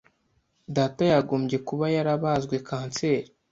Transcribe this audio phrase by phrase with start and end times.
[0.75, 3.29] Data yagombye kuba yarabazwe kanseri.